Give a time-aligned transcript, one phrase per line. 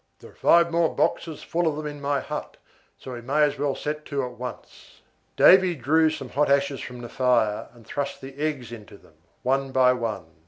[0.17, 2.57] There are five more boxes full of them in my hut,
[2.97, 5.01] so we may as well set to at once."
[5.35, 9.71] Davy drew some hot ashes from the fire, and thrust the eggs into them, one
[9.71, 10.25] by one.